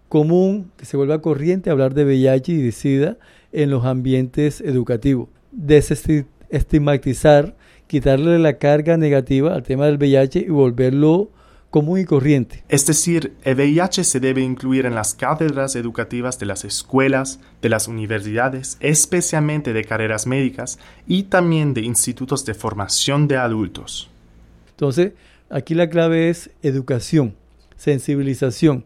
común, 0.07 0.71
que 0.75 0.85
se 0.85 0.97
vuelva 0.97 1.21
corriente 1.21 1.69
hablar 1.69 1.93
de 1.93 2.05
VIH 2.05 2.51
y 2.51 2.61
de 2.63 2.71
SIDA 2.71 3.17
en 3.51 3.69
los 3.69 3.85
ambientes 3.85 4.61
educativos. 4.61 5.29
Desestigmatizar, 5.51 7.55
quitarle 7.87 8.39
la 8.39 8.57
carga 8.57 8.97
negativa 8.97 9.53
al 9.53 9.63
tema 9.63 9.85
del 9.85 9.97
VIH 9.97 10.39
y 10.39 10.49
volverlo 10.49 11.31
común 11.69 11.99
y 11.99 12.05
corriente. 12.05 12.63
Es 12.67 12.85
decir, 12.85 13.33
el 13.43 13.55
VIH 13.55 14.03
se 14.03 14.19
debe 14.19 14.41
incluir 14.41 14.85
en 14.85 14.95
las 14.95 15.13
cátedras 15.13 15.75
educativas 15.75 16.39
de 16.39 16.47
las 16.47 16.65
escuelas, 16.65 17.39
de 17.61 17.69
las 17.69 17.87
universidades, 17.87 18.77
especialmente 18.79 19.73
de 19.73 19.83
carreras 19.83 20.25
médicas 20.25 20.79
y 21.07 21.23
también 21.23 21.73
de 21.73 21.81
institutos 21.81 22.45
de 22.45 22.55
formación 22.55 23.27
de 23.27 23.37
adultos. 23.37 24.09
Entonces, 24.71 25.13
aquí 25.49 25.75
la 25.75 25.89
clave 25.89 26.29
es 26.29 26.49
educación, 26.63 27.35
sensibilización 27.75 28.85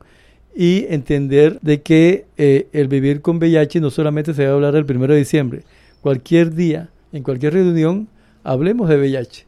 y 0.56 0.86
entender 0.90 1.60
de 1.62 1.82
que 1.82 2.26
eh, 2.38 2.68
el 2.74 2.88
vivir 2.88 3.22
con 3.22 3.38
VIH 3.38 3.82
no 3.82 3.90
solamente 3.90 4.34
se 4.34 4.46
va 4.46 4.52
a 4.52 4.54
hablar 4.56 4.76
el 4.76 4.86
primero 4.86 5.14
de 5.14 5.20
diciembre. 5.20 5.64
Cualquier 6.02 6.54
día, 6.54 6.90
en 7.12 7.24
cualquier 7.24 7.54
reunión, 7.54 8.08
hablemos 8.44 8.90
de 8.90 8.98
VIH. 8.98 9.46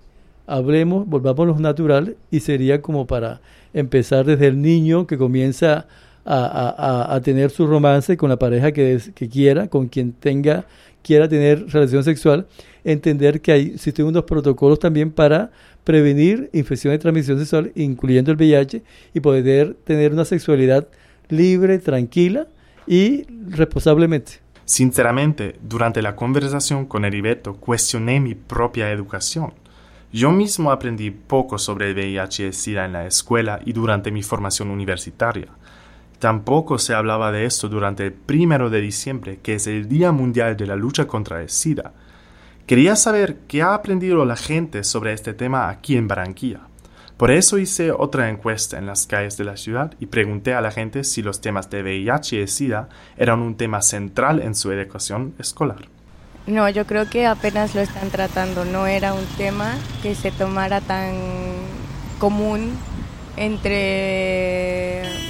Hablemos, 0.48 1.08
lo 1.10 1.60
natural 1.60 2.16
y 2.32 2.40
sería 2.40 2.82
como 2.82 3.08
para 3.08 3.42
empezar 3.74 4.26
desde 4.26 4.48
el 4.48 4.62
niño 4.62 5.08
que 5.08 5.18
comienza 5.18 5.88
a, 6.26 7.20
tener 7.24 7.52
su 7.52 7.68
romance 7.68 8.18
con 8.18 8.30
la 8.30 8.38
pareja 8.38 8.72
que, 8.72 9.00
que 9.14 9.30
quiera, 9.30 9.68
con 9.68 9.88
quien 9.88 10.12
tenga 10.12 10.66
quiera 11.06 11.30
tener 11.30 11.68
relación 11.68 12.04
sexual, 12.04 12.48
entender 12.84 13.40
que 13.40 13.52
hay, 13.52 13.72
existen 13.76 14.06
unos 14.06 14.24
protocolos 14.24 14.80
también 14.80 15.12
para 15.12 15.52
prevenir 15.84 16.50
infecciones 16.52 16.98
de 16.98 17.02
transmisión 17.04 17.38
sexual, 17.38 17.72
incluyendo 17.76 18.32
el 18.32 18.38
VIH, 18.38 18.82
y 19.14 19.20
poder 19.20 19.76
tener 19.84 20.14
una 20.14 20.26
sexualidad 20.26 20.88
libre, 21.30 21.78
tranquila 21.78 22.48
y 22.88 23.28
responsablemente. 23.50 24.40
Sinceramente, 24.66 25.56
durante 25.62 26.02
la 26.02 26.16
conversación 26.16 26.88
con 26.88 27.06
Heriberto 27.06 27.54
cuestioné 27.54 28.20
mi 28.20 28.34
propia 28.34 28.92
educación. 28.92 29.54
Yo 30.12 30.32
mismo 30.32 30.72
aprendí 30.72 31.12
poco 31.12 31.60
sobre 31.60 31.90
el 31.90 31.94
VIH 31.94 32.48
y 32.48 32.54
SIDA 32.54 32.86
en 32.86 32.94
la 32.94 33.06
escuela 33.06 33.60
y 33.64 33.74
durante 33.74 34.12
mi 34.12 34.24
formación 34.24 34.72
universitaria. 34.72 35.50
Tampoco 36.26 36.80
se 36.80 36.96
hablaba 36.96 37.32
de 37.32 37.46
esto 37.46 37.70
durante 37.70 38.08
el 38.08 38.12
primero 38.12 38.72
de 38.72 38.82
diciembre, 38.82 39.38
que 39.44 39.54
es 39.54 39.68
el 39.68 39.88
Día 39.88 40.12
Mundial 40.12 40.58
de 40.58 40.66
la 40.66 40.76
Lucha 40.76 41.06
contra 41.06 41.40
el 41.40 41.52
SIDA. 41.52 41.94
Quería 42.66 42.96
saber 42.96 43.42
qué 43.48 43.62
ha 43.62 43.76
aprendido 43.76 44.26
la 44.26 44.36
gente 44.36 44.84
sobre 44.84 45.14
este 45.14 45.36
tema 45.36 45.70
aquí 45.70 45.96
en 45.96 46.08
Barranquilla. 46.08 46.62
Por 47.16 47.30
eso 47.30 47.60
hice 47.60 47.92
otra 47.92 48.28
encuesta 48.28 48.80
en 48.80 48.88
las 48.88 49.06
calles 49.06 49.38
de 49.38 49.44
la 49.44 49.56
ciudad 49.56 49.94
y 50.00 50.08
pregunté 50.08 50.56
a 50.56 50.62
la 50.62 50.72
gente 50.72 51.04
si 51.04 51.22
los 51.22 51.42
temas 51.42 51.70
de 51.70 51.84
VIH 51.84 52.42
y 52.42 52.48
SIDA 52.48 52.90
eran 53.18 53.42
un 53.42 53.56
tema 53.56 53.84
central 53.84 54.42
en 54.42 54.56
su 54.56 54.72
educación 54.72 55.36
escolar. 55.38 55.90
No, 56.48 56.68
yo 56.70 56.88
creo 56.88 57.08
que 57.08 57.28
apenas 57.28 57.76
lo 57.76 57.82
están 57.82 58.10
tratando. 58.10 58.66
No 58.66 58.88
era 58.88 59.14
un 59.14 59.26
tema 59.38 59.76
que 60.02 60.16
se 60.16 60.32
tomara 60.32 60.82
tan 60.82 61.14
común 62.18 62.72
entre 63.38 65.25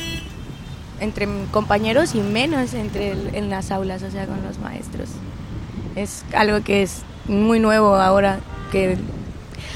entre 0.99 1.27
compañeros 1.51 2.15
y 2.15 2.21
menos 2.21 2.73
entre 2.73 3.11
en 3.37 3.49
las 3.49 3.71
aulas, 3.71 4.03
o 4.03 4.11
sea, 4.11 4.25
con 4.25 4.43
los 4.43 4.59
maestros. 4.59 5.09
Es 5.95 6.25
algo 6.33 6.63
que 6.63 6.83
es 6.83 7.03
muy 7.27 7.59
nuevo 7.59 7.95
ahora 7.95 8.39
que 8.71 8.97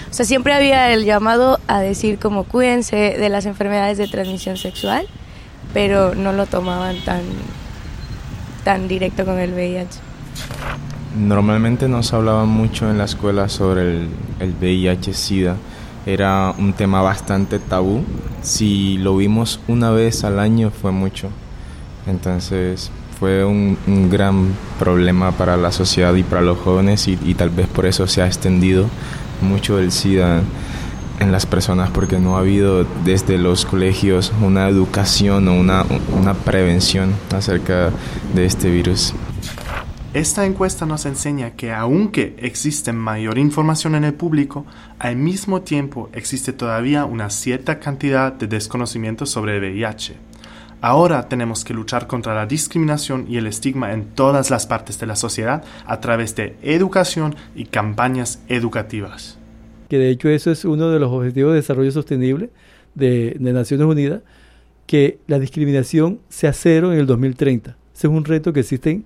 o 0.09 0.13
sea, 0.13 0.25
siempre 0.25 0.53
había 0.53 0.91
el 0.91 1.05
llamado 1.05 1.59
a 1.67 1.81
decir 1.81 2.17
como 2.17 2.43
cuídense 2.43 2.95
de 2.95 3.29
las 3.29 3.45
enfermedades 3.45 3.97
de 3.97 4.07
transmisión 4.07 4.57
sexual, 4.57 5.07
pero 5.73 6.15
no 6.15 6.33
lo 6.33 6.47
tomaban 6.47 6.97
tan 7.05 7.21
tan 8.63 8.87
directo 8.87 9.23
con 9.23 9.39
el 9.39 9.53
VIH. 9.53 9.99
Normalmente 11.17 11.87
no 11.87 12.03
se 12.03 12.15
hablaba 12.15 12.45
mucho 12.45 12.89
en 12.89 12.97
la 12.97 13.05
escuela 13.05 13.49
sobre 13.49 13.81
el, 13.81 14.09
el 14.39 14.53
VIH-Sida. 14.53 15.55
Era 16.05 16.53
un 16.57 16.73
tema 16.73 17.01
bastante 17.01 17.59
tabú. 17.59 18.03
Si 18.41 18.97
lo 18.97 19.17
vimos 19.17 19.59
una 19.67 19.91
vez 19.91 20.23
al 20.23 20.39
año 20.39 20.71
fue 20.71 20.91
mucho. 20.91 21.29
Entonces 22.07 22.91
fue 23.19 23.43
un, 23.43 23.77
gran 24.09 24.53
problema 24.79 25.31
para 25.33 25.57
la 25.57 25.71
sociedad 25.71 26.13
y 26.15 26.23
para 26.23 26.41
los 26.41 26.57
jóvenes 26.57 27.07
y, 27.07 27.33
tal 27.35 27.49
vez 27.49 27.67
por 27.67 27.85
eso 27.85 28.07
se 28.07 28.21
ha 28.21 28.27
extendido 28.27 28.85
mucho 29.41 29.77
el 29.77 29.91
SIDA 29.91 30.41
en 31.19 31.31
las 31.33 31.45
personas 31.45 31.89
porque 31.89 32.17
no 32.17 32.37
ha 32.37 32.39
habido 32.39 32.85
desde 33.03 33.37
los 33.37 33.65
colegios 33.65 34.31
una 34.41 34.69
educación 34.69 35.49
o 35.49 35.53
una, 35.53 35.85
una 36.17 36.33
prevención 36.33 37.13
acerca 37.35 37.91
de 38.33 38.45
este 38.45 38.69
virus. 38.69 39.13
Esta 40.15 40.47
encuesta 40.47 40.87
nos 40.87 41.05
enseña 41.05 41.51
que 41.51 41.71
aunque 41.71 42.33
existe 42.39 42.91
mayor 42.91 43.37
información 43.37 43.93
en 43.93 44.03
el 44.03 44.15
público, 44.15 44.65
al 44.97 45.17
mismo 45.17 45.61
tiempo 45.61 46.09
existe 46.13 46.51
todavía 46.51 47.05
una 47.05 47.29
cierta 47.29 47.79
cantidad 47.79 48.33
de 48.33 48.47
desconocimiento 48.47 49.27
sobre 49.27 49.57
el 49.57 49.61
VIH. 49.61 50.15
Ahora 50.81 51.29
tenemos 51.29 51.63
que 51.63 51.75
luchar 51.75 52.07
contra 52.07 52.33
la 52.33 52.47
discriminación 52.47 53.27
y 53.29 53.37
el 53.37 53.45
estigma 53.45 53.93
en 53.93 54.05
todas 54.05 54.49
las 54.49 54.65
partes 54.65 54.99
de 54.99 55.05
la 55.05 55.15
sociedad 55.15 55.63
a 55.85 55.99
través 55.99 56.35
de 56.35 56.55
educación 56.63 57.35
y 57.55 57.65
campañas 57.65 58.41
educativas. 58.47 59.37
que 59.89 59.99
de 59.99 60.09
hecho 60.09 60.29
eso 60.29 60.49
es 60.49 60.65
uno 60.65 60.89
de 60.89 60.99
los 60.99 61.11
objetivos 61.11 61.51
de 61.51 61.57
desarrollo 61.57 61.91
sostenible 61.91 62.49
de, 62.95 63.37
de 63.39 63.53
Naciones 63.53 63.85
Unidas, 63.85 64.23
que 64.87 65.19
la 65.27 65.37
discriminación 65.37 66.19
sea 66.29 66.53
cero 66.53 66.91
en 66.93 66.99
el 66.99 67.05
2030. 67.05 67.77
Ese 67.93 68.07
es 68.07 68.13
un 68.13 68.25
reto 68.25 68.53
que 68.53 68.61
existen, 68.61 69.05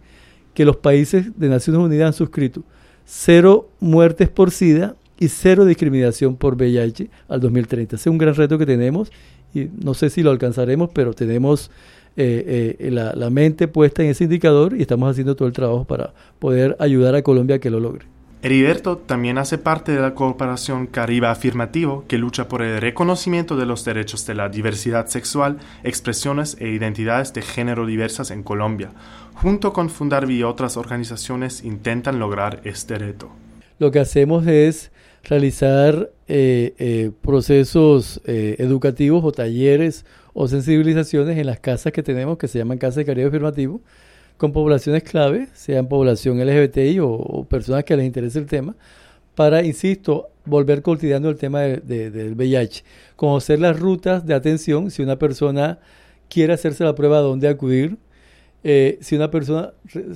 que 0.53 0.65
los 0.65 0.77
países 0.77 1.37
de 1.37 1.49
Naciones 1.49 1.81
Unidas 1.81 2.07
han 2.07 2.13
suscrito. 2.13 2.63
Cero 3.05 3.69
muertes 3.79 4.29
por 4.29 4.51
SIDA 4.51 4.95
y 5.19 5.27
cero 5.27 5.65
discriminación 5.65 6.35
por 6.35 6.55
VIH 6.55 7.09
al 7.27 7.39
2030. 7.39 7.95
Ese 7.95 8.09
es 8.09 8.11
un 8.11 8.17
gran 8.17 8.35
reto 8.35 8.57
que 8.57 8.65
tenemos 8.65 9.11
y 9.53 9.69
no 9.83 9.93
sé 9.93 10.09
si 10.09 10.23
lo 10.23 10.31
alcanzaremos, 10.31 10.89
pero 10.93 11.13
tenemos 11.13 11.69
eh, 12.15 12.77
eh, 12.79 12.91
la, 12.91 13.13
la 13.13 13.29
mente 13.29 13.67
puesta 13.67 14.03
en 14.03 14.09
ese 14.09 14.25
indicador 14.25 14.75
y 14.77 14.81
estamos 14.81 15.09
haciendo 15.09 15.35
todo 15.35 15.47
el 15.47 15.53
trabajo 15.53 15.85
para 15.85 16.13
poder 16.39 16.75
ayudar 16.79 17.15
a 17.15 17.21
Colombia 17.21 17.57
a 17.57 17.59
que 17.59 17.69
lo 17.69 17.79
logre. 17.79 18.05
Heriberto 18.43 18.97
también 18.97 19.37
hace 19.37 19.57
parte 19.57 19.93
de 19.93 20.01
la 20.01 20.15
cooperación 20.15 20.85
Caribe 20.87 21.27
Afirmativo 21.27 22.03
que 22.09 22.17
lucha 22.17 22.49
por 22.49 22.61
el 22.61 22.81
reconocimiento 22.81 23.55
de 23.55 23.65
los 23.65 23.85
derechos 23.85 24.27
de 24.27 24.33
la 24.33 24.49
diversidad 24.49 25.07
sexual, 25.07 25.59
expresiones 25.85 26.57
e 26.59 26.67
identidades 26.67 27.31
de 27.31 27.41
género 27.41 27.85
diversas 27.85 28.31
en 28.31 28.43
Colombia. 28.43 28.91
Junto 29.33 29.71
con 29.71 29.89
Fundarvi 29.89 30.39
y 30.39 30.43
otras 30.43 30.75
organizaciones 30.75 31.63
intentan 31.63 32.19
lograr 32.19 32.59
este 32.65 32.97
reto. 32.97 33.31
Lo 33.79 33.91
que 33.91 34.01
hacemos 34.01 34.45
es 34.45 34.91
realizar 35.23 36.11
eh, 36.27 36.73
eh, 36.79 37.11
procesos 37.21 38.19
eh, 38.25 38.57
educativos 38.59 39.23
o 39.23 39.31
talleres 39.31 40.05
o 40.33 40.49
sensibilizaciones 40.49 41.37
en 41.37 41.45
las 41.45 41.61
casas 41.61 41.93
que 41.93 42.03
tenemos, 42.03 42.37
que 42.37 42.49
se 42.49 42.59
llaman 42.59 42.77
casas 42.77 42.97
de 42.97 43.05
caribe 43.05 43.29
afirmativo, 43.29 43.79
con 44.37 44.51
poblaciones 44.51 45.03
clave, 45.03 45.47
sean 45.53 45.87
población 45.87 46.39
LGBTI 46.39 46.99
o, 47.01 47.45
personas 47.49 47.83
que 47.83 47.95
les 47.95 48.05
interese 48.05 48.39
el 48.39 48.45
tema, 48.45 48.75
para, 49.35 49.63
insisto, 49.63 50.29
volver 50.45 50.81
cotidiano 50.81 51.29
el 51.29 51.37
tema 51.37 51.61
de, 51.61 52.11
del 52.11 52.35
VIH. 52.35 52.83
Conocer 53.15 53.59
las 53.59 53.79
rutas 53.79 54.25
de 54.25 54.33
atención, 54.33 54.91
si 54.91 55.01
una 55.01 55.17
persona 55.17 55.79
quiere 56.29 56.53
hacerse 56.53 56.83
la 56.83 56.95
prueba, 56.95 57.19
dónde 57.19 57.47
acudir. 57.47 57.97
si 58.63 59.15
una 59.15 59.29
persona 59.31 59.73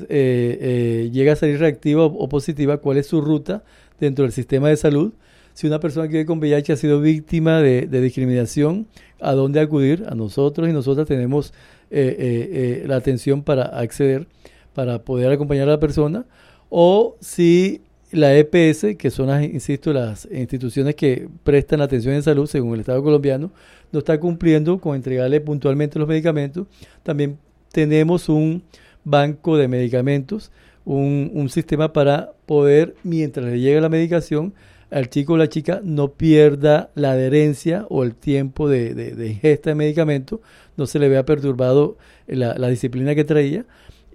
llega 0.10 1.34
a 1.34 1.36
salir 1.36 1.60
reactiva 1.60 2.06
o 2.06 2.30
positiva, 2.30 2.78
cuál 2.78 2.98
es 2.98 3.08
su 3.08 3.22
ruta 3.22 3.64
dentro 4.00 4.24
del 4.24 4.32
sistema 4.32 4.70
de 4.70 4.78
salud. 4.78 5.14
Si 5.54 5.66
una 5.66 5.80
persona 5.80 6.08
que 6.08 6.14
vive 6.14 6.26
con 6.28 6.38
VIH 6.38 6.74
ha 6.74 6.76
sido 6.76 7.02
víctima 7.02 7.62
de, 7.62 7.88
discriminación, 7.88 8.88
¿a 9.20 9.32
dónde 9.34 9.60
acudir? 9.60 10.06
A 10.08 10.14
nosotros 10.14 10.70
y 10.70 10.72
nosotras 10.72 11.08
tenemos 11.08 11.52
eh, 11.90 12.16
eh, 12.20 12.82
eh, 12.84 12.88
la 12.88 12.98
atención 12.98 13.44
para 13.44 13.64
acceder, 13.64 14.28
para 14.74 15.00
poder 15.04 15.32
acompañar 15.32 15.68
a 15.68 15.72
la 15.72 15.80
persona. 15.80 16.26
O 16.70 17.16
si 17.20 17.82
la 18.12 18.36
EPS, 18.38 18.96
que 18.98 19.10
son, 19.10 19.28
las, 19.28 19.44
insisto, 19.44 19.94
las 19.94 20.28
instituciones 20.32 20.96
que 20.96 21.28
prestan 21.44 21.82
atención 21.82 22.14
en 22.16 22.24
salud 22.24 22.48
según 22.48 22.74
el 22.74 22.82
Estado 22.82 23.04
colombiano, 23.04 23.52
no 23.92 24.00
está 24.00 24.20
cumpliendo 24.20 24.80
con 24.80 24.96
entregarle 24.96 25.42
puntualmente 25.42 26.00
los 26.00 26.08
medicamentos. 26.08 26.68
También 27.04 27.38
tenemos 27.72 28.30
un 28.30 28.64
banco 29.04 29.58
de 29.58 29.68
medicamentos 29.68 30.52
un, 30.88 31.50
sistema 31.50 31.92
para 31.92 32.32
poder, 32.46 32.96
mientras 33.04 33.46
le 33.46 33.60
llega 33.60 33.82
la 33.82 33.90
medicación, 33.90 34.54
al 34.90 35.10
chico 35.10 35.34
o 35.34 35.38
la 35.38 35.50
chica 35.50 35.82
no 35.84 36.14
pierda 36.14 36.90
la 36.96 37.12
adherencia 37.12 37.86
o 37.90 38.04
el 38.04 38.16
tiempo 38.16 38.70
de, 38.70 38.94
de, 38.94 39.28
ingesta 39.28 39.72
de 39.72 39.76
medicamento, 39.76 40.42
no 40.78 40.86
se 40.88 41.00
le 41.00 41.10
vea 41.10 41.26
perturbado 41.26 41.98
la, 42.28 42.58
la, 42.58 42.70
disciplina 42.70 43.16
que 43.16 43.24
traía 43.26 43.66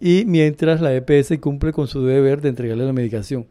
y 0.01 0.25
mientras 0.27 0.81
la 0.81 0.95
EPS 0.95 1.39
cumple 1.41 1.73
con 1.73 1.89
su 1.89 2.05
deber 2.05 2.41
de 2.41 2.49
entregarle 2.49 2.87
la 2.87 2.93
medicación. 2.93 3.47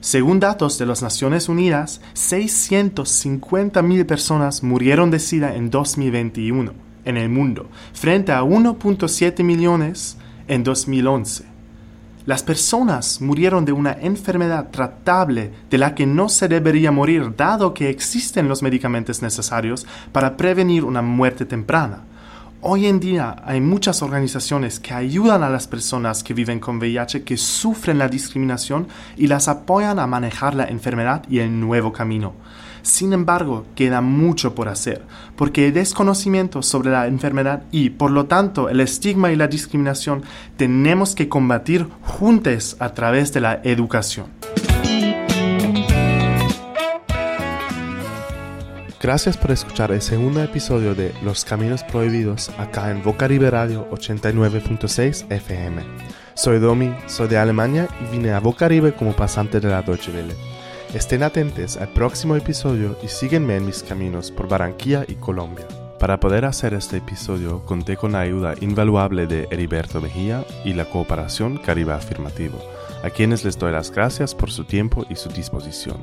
Según 0.00 0.38
datos 0.38 0.78
de 0.78 0.86
las 0.86 1.02
Naciones 1.02 1.48
Unidas, 1.48 2.00
650.000 2.14 4.06
personas 4.06 4.62
murieron 4.62 5.10
de 5.10 5.18
SIDA 5.18 5.56
en 5.56 5.70
2021 5.70 6.72
en 7.04 7.16
el 7.16 7.28
mundo, 7.28 7.68
frente 7.94 8.32
a 8.32 8.42
1.7 8.42 9.42
millones 9.42 10.18
en 10.46 10.62
2011. 10.62 11.57
Las 12.28 12.42
personas 12.42 13.22
murieron 13.22 13.64
de 13.64 13.72
una 13.72 13.92
enfermedad 14.02 14.68
tratable 14.70 15.50
de 15.70 15.78
la 15.78 15.94
que 15.94 16.04
no 16.04 16.28
se 16.28 16.46
debería 16.46 16.92
morir 16.92 17.34
dado 17.34 17.72
que 17.72 17.88
existen 17.88 18.48
los 18.50 18.62
medicamentos 18.62 19.22
necesarios 19.22 19.86
para 20.12 20.36
prevenir 20.36 20.84
una 20.84 21.00
muerte 21.00 21.46
temprana. 21.46 22.02
Hoy 22.60 22.84
en 22.84 23.00
día 23.00 23.36
hay 23.46 23.62
muchas 23.62 24.02
organizaciones 24.02 24.78
que 24.78 24.92
ayudan 24.92 25.42
a 25.42 25.48
las 25.48 25.66
personas 25.66 26.22
que 26.22 26.34
viven 26.34 26.60
con 26.60 26.76
VIH 26.76 27.24
que 27.24 27.38
sufren 27.38 27.96
la 27.96 28.08
discriminación 28.08 28.88
y 29.16 29.26
las 29.26 29.48
apoyan 29.48 29.98
a 29.98 30.06
manejar 30.06 30.54
la 30.54 30.66
enfermedad 30.66 31.22
y 31.30 31.38
el 31.38 31.58
nuevo 31.58 31.94
camino. 31.94 32.34
Sin 32.82 33.12
embargo, 33.12 33.66
queda 33.74 34.00
mucho 34.00 34.54
por 34.54 34.68
hacer, 34.68 35.02
porque 35.36 35.68
el 35.68 35.74
desconocimiento 35.74 36.62
sobre 36.62 36.90
la 36.90 37.06
enfermedad 37.06 37.62
y, 37.70 37.90
por 37.90 38.10
lo 38.10 38.26
tanto, 38.26 38.68
el 38.68 38.80
estigma 38.80 39.30
y 39.30 39.36
la 39.36 39.48
discriminación 39.48 40.22
tenemos 40.56 41.14
que 41.14 41.28
combatir 41.28 41.86
juntos 42.02 42.76
a 42.78 42.94
través 42.94 43.32
de 43.32 43.40
la 43.40 43.60
educación. 43.64 44.26
Gracias 49.00 49.36
por 49.36 49.52
escuchar 49.52 49.92
el 49.92 50.02
segundo 50.02 50.42
episodio 50.42 50.92
de 50.94 51.14
Los 51.22 51.44
Caminos 51.44 51.84
Prohibidos 51.84 52.50
acá 52.58 52.90
en 52.90 53.02
Vocaribe 53.04 53.48
Radio 53.48 53.88
89.6 53.90 55.30
FM. 55.30 55.82
Soy 56.34 56.58
Domi, 56.58 56.92
soy 57.06 57.28
de 57.28 57.38
Alemania 57.38 57.88
y 58.00 58.10
vine 58.10 58.32
a 58.32 58.40
Vocaribe 58.40 58.92
como 58.94 59.14
pasante 59.14 59.60
de 59.60 59.68
la 59.68 59.82
Deutsche 59.82 60.10
Welle. 60.10 60.57
Estén 60.94 61.22
atentos 61.22 61.76
al 61.76 61.88
próximo 61.88 62.34
episodio 62.34 62.96
y 63.02 63.08
síguenme 63.08 63.56
en 63.56 63.66
mis 63.66 63.82
caminos 63.82 64.30
por 64.30 64.48
Barranquilla 64.48 65.04
y 65.06 65.16
Colombia. 65.16 65.66
Para 66.00 66.18
poder 66.18 66.46
hacer 66.46 66.72
este 66.72 66.96
episodio 66.96 67.62
conté 67.66 67.98
con 67.98 68.12
la 68.12 68.20
ayuda 68.20 68.54
invaluable 68.62 69.26
de 69.26 69.48
Heriberto 69.50 70.00
Mejía 70.00 70.46
y 70.64 70.72
la 70.72 70.86
cooperación 70.86 71.58
Caribe 71.58 71.92
Afirmativo, 71.92 72.58
a 73.02 73.10
quienes 73.10 73.44
les 73.44 73.58
doy 73.58 73.70
las 73.70 73.90
gracias 73.90 74.34
por 74.34 74.50
su 74.50 74.64
tiempo 74.64 75.04
y 75.10 75.16
su 75.16 75.28
disposición. 75.28 75.98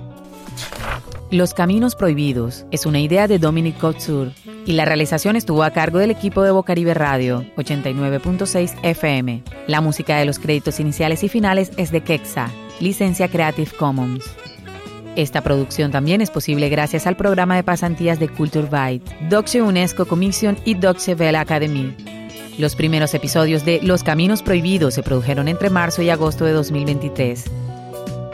Los 1.31 1.55
Caminos 1.55 1.95
Prohibidos 1.95 2.67
es 2.69 2.85
una 2.85 2.99
idea 2.99 3.27
de 3.27 3.39
Dominic 3.39 3.79
Couture 3.79 4.33
y 4.67 4.73
la 4.73 4.85
realización 4.85 5.35
estuvo 5.35 5.63
a 5.63 5.71
cargo 5.71 5.97
del 5.97 6.11
equipo 6.11 6.43
de 6.43 6.51
Bocaribe 6.51 6.93
Radio 6.93 7.43
89.6 7.57 8.75
FM. 8.83 9.41
La 9.65 9.81
música 9.81 10.17
de 10.17 10.25
los 10.25 10.37
créditos 10.37 10.79
iniciales 10.79 11.23
y 11.23 11.29
finales 11.29 11.71
es 11.77 11.89
de 11.91 12.01
Kexa, 12.01 12.51
licencia 12.79 13.27
Creative 13.29 13.71
Commons. 13.79 14.23
Esta 15.15 15.41
producción 15.41 15.91
también 15.91 16.19
es 16.19 16.29
posible 16.29 16.67
gracias 16.67 17.07
al 17.07 17.15
programa 17.15 17.55
de 17.55 17.63
pasantías 17.63 18.19
de 18.19 18.27
Culture 18.27 18.67
Byte, 18.69 19.61
UNESCO 19.61 20.05
Commission 20.05 20.57
y 20.65 20.73
Deutsche 20.73 21.15
Welle 21.15 21.37
Academy. 21.37 21.95
Los 22.57 22.75
primeros 22.75 23.13
episodios 23.13 23.63
de 23.63 23.79
Los 23.81 24.03
Caminos 24.03 24.41
Prohibidos 24.41 24.93
se 24.93 25.03
produjeron 25.03 25.47
entre 25.47 25.69
marzo 25.69 26.01
y 26.01 26.09
agosto 26.09 26.43
de 26.43 26.51
2023. 26.51 27.45